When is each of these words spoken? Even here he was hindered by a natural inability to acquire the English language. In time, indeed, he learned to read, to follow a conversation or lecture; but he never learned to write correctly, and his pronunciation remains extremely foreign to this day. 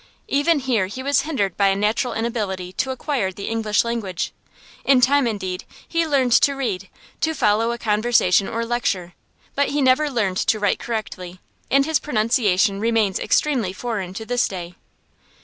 Even 0.29 0.57
here 0.61 0.87
he 0.87 1.03
was 1.03 1.21
hindered 1.29 1.55
by 1.55 1.67
a 1.67 1.75
natural 1.75 2.13
inability 2.15 2.73
to 2.73 2.89
acquire 2.89 3.31
the 3.31 3.47
English 3.47 3.85
language. 3.85 4.31
In 4.83 4.99
time, 4.99 5.27
indeed, 5.27 5.63
he 5.87 6.07
learned 6.07 6.31
to 6.41 6.55
read, 6.55 6.89
to 7.19 7.35
follow 7.35 7.71
a 7.71 7.77
conversation 7.77 8.47
or 8.47 8.65
lecture; 8.65 9.13
but 9.53 9.69
he 9.69 9.79
never 9.79 10.09
learned 10.09 10.37
to 10.37 10.57
write 10.59 10.79
correctly, 10.79 11.39
and 11.69 11.85
his 11.85 11.99
pronunciation 11.99 12.79
remains 12.79 13.19
extremely 13.19 13.73
foreign 13.73 14.15
to 14.15 14.25
this 14.25 14.47
day. 14.47 14.73